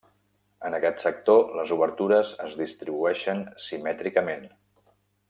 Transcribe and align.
En 0.69 0.75
aquest 0.77 1.03
sector 1.03 1.53
les 1.59 1.73
obertures 1.77 2.31
es 2.47 2.57
distribueixen 2.63 3.47
simètricament. 3.67 4.47